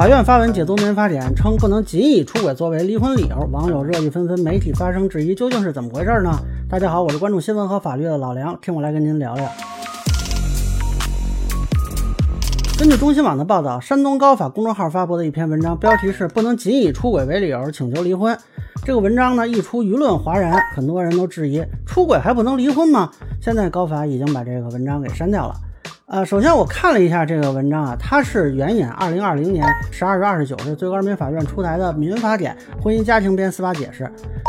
[0.00, 6.38] 法院发文解读民法典，称不能仅以出轨作为离婚理由，网友热议纷纷，媒体发生质疑，究竟是怎么回事呢？
[6.70, 9.44] 大家好，我是关注新闻和法律的老梁，听我来跟您聊聊。
[12.78, 18.34] 根据中新网的报道，山东高法公众号发布的一篇文章，标题是“不能仅以出轨为理由请求离婚”。
[18.86, 23.10] 这个文章呢一出，舆论哗然，很多人都质疑：出轨还不能离婚吗？
[23.38, 25.54] 现在高法已经把这个文章给删掉了。
[26.10, 34.02] 呃，首先我看了一下这个文章啊，它是援引二零二零年十二月二十九日最高人民法院出台的《民法典婚姻家庭编司法解释》。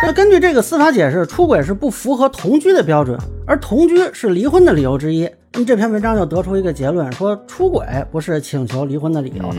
[0.00, 5.28] 那根据这个司法解释，出轨是不符合同居的标准，而同居是离婚的理由之一。
[5.54, 9.50] 那么这篇文章就得出一个结论，说出轨不是请求离婚的理由。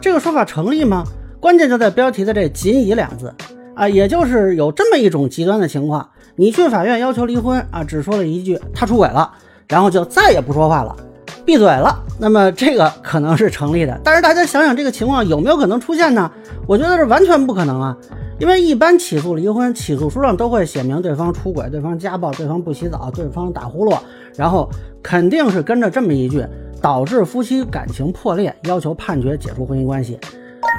[0.00, 1.04] 这个说法成立吗？
[1.38, 3.32] 关键就在标题的这“仅以”两字
[3.74, 9.30] 啊，也就是有这么一种极端的情况，你去法院要求离婚啊，只说了一句他出轨了，
[9.68, 10.96] 然后就再也不说话了。
[11.44, 16.30] 闭嘴了，那么这个可能是成立的，但是大家想想这个情况有没有可能出现呢？
[16.66, 17.96] 我觉得是完全不可能啊，
[18.38, 23.98] 因为一般起诉离婚，起诉书上都会写明对方出轨、对方家暴、对方不洗澡、对方打呼噜，
[24.36, 24.70] 然后
[25.02, 26.42] 肯定是跟着这么一句，
[26.80, 30.18] 导致夫妻感情破裂，要求判决解除婚姻关系。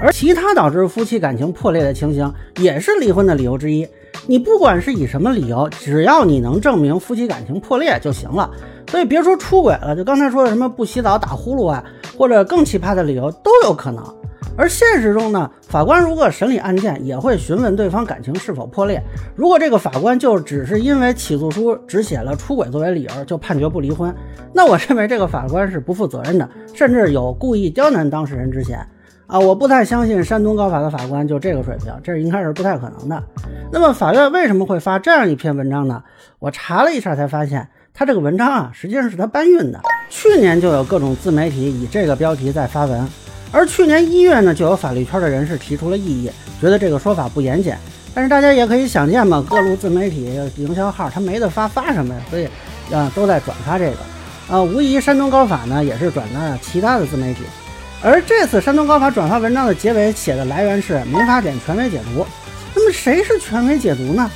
[0.00, 3.86] 而其他导致夫妻感情破裂的情形，也是离婚的理由之一。
[4.26, 8.50] 你不管是以什么理由，只要你能证明夫妻感情破裂就行了。
[8.88, 11.82] 所以别说出轨了，就刚才说的什么不洗澡、打呼噜啊，
[12.16, 14.04] 或者更奇葩的理由都有可能。
[14.54, 19.02] 而现实中呢，法官如果审理案件，也会询问对方感情是否破裂。
[19.34, 24.14] 如果这个法官就只是因为起诉书只写了出轨作为理由就判决不离婚，
[24.52, 28.86] 那我认为这个法官是不负责任的，甚至有故意刁难当事人之嫌。
[29.26, 33.22] 啊，我不太相信山东高法的法官就这个水平，这应该是不太可能的。
[33.72, 36.02] 那么法院为什么会发这样一篇文章呢？
[36.38, 39.80] 我查了一下才发现，他这个文章啊，实际上是他搬运的。
[40.10, 43.08] 去年就有各种自媒体以这个标题在发文，
[43.50, 47.72] 而去年一月呢，就有法律圈的人士提出了异议，觉得这个说法不严谨。
[48.12, 52.20] 但是大家也可以想见嘛，各路自媒体营销号他没得发，发什么呀？
[52.28, 52.46] 所以
[52.92, 53.96] 啊，都在转发这个。
[54.54, 57.40] 啊，无疑山东高法呢也是转的其他的自媒体。
[58.04, 62.22] 而这次山东高法转发文章的结尾写的来源是《民法典权威解读》，
[62.74, 64.28] 那么谁是权威解读呢？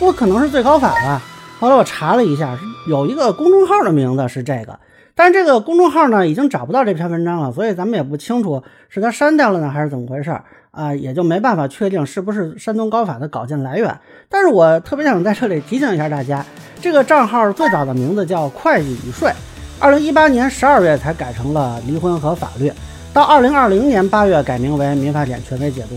[0.00, 1.22] 不可能是最高法吧？
[1.60, 4.76] 后来我查了一下，有一个公众号的名字是这个，
[5.14, 10.36] 但是这个公众号呢已经找不到这篇文章了，所以咱们也不清楚是他删掉了呢还是怎么回事
[10.72, 13.96] 啊，也就没办法确定是不是山东高法的稿件来源。
[14.28, 16.44] 但是我特别想在这里提醒一下大家，
[16.80, 19.30] 这个账号最早的名字叫会计与税，
[19.78, 22.72] 二零一八年十二月才改成了离婚和法律。
[23.14, 25.96] 到二零二零年八月改名为《民法典权威解读》，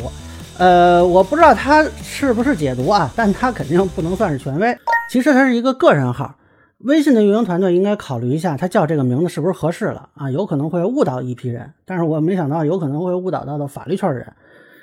[0.58, 4.78] 呃，我不知道他是不是解读啊，但他肯定不能算是权威。
[5.09, 6.36] 其实他是一个个人号，
[6.80, 10.30] 微信的运营团队应该考虑一下，他叫这个名字是不是合适了啊？
[10.30, 14.34] 有可能会误导一批人，但是我没想到有可能会误导到的法律圈的人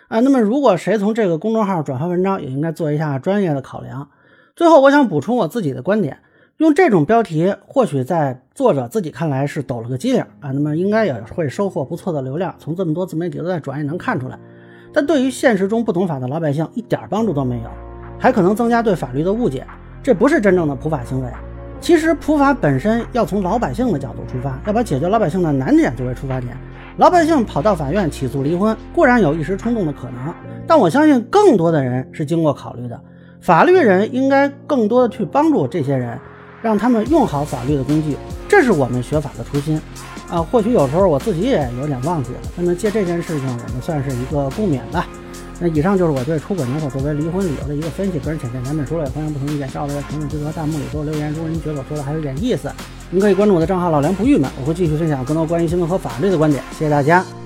[0.09, 0.21] 啊。
[0.21, 4.09] 那么如果谁从这个公众号转发文章，也应该做一下专业的考量。
[4.57, 6.17] 最后，我想补充我自己的观点。
[6.63, 12.55] 用这种标题，或许在作者自己看来是抖了个机灵啊，那么应该也会收获不错的流量。
[12.57, 14.39] 从这么多自媒体都在转，也能看出来。
[14.93, 17.71] 但对于现实中不懂法的老百姓，一点帮助都没有，
[18.17, 19.67] 还可能增加对法律的误解。
[20.05, 21.29] 这不是真正的普法行为。
[21.81, 26.57] 其实普法本身要从老百姓的角度出发，要把解决老百姓的难点作为出发点。
[26.97, 30.33] 老百姓跑到法院起诉离婚，固然有一时冲动的可能，
[30.65, 33.01] 但我相信更多的人是经过考虑的。
[33.41, 36.17] 法律人应该更多的去帮助这些人。
[36.63, 38.17] 让他们用好法律的工具，
[38.49, 39.81] 这是我们学法的初心
[40.31, 40.41] 啊。
[40.41, 45.07] 或许有时候我自己也有点忘记了，那么借这件事情，我们算是一个共勉吧。
[45.61, 51.33] 那以上就是我对出轨能否作为离婚理由的一个分析，个人浅见难免说了，也欢迎不同意见小伙伴在评论区和弹幕里多留言。
[51.33, 52.73] 如果您觉得我说的还有点意思，
[53.11, 56.63] 您可以关注我的账号老梁不郁闷，我会继续分享更多关于新闻和法律的观点。
[56.73, 57.42] 谢谢大家。